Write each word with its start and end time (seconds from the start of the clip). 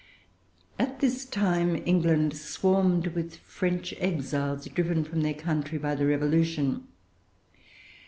At 0.79 0.99
this 0.99 1.25
time 1.25 1.75
England 1.85 2.35
swarmed 2.35 3.09
with 3.13 3.35
French 3.37 3.93
exiles, 3.99 4.65
driven 4.67 5.03
from 5.03 5.21
their 5.21 5.35
country 5.35 5.77
by 5.77 5.93
the 5.93 6.07
Revolution. 6.07 6.87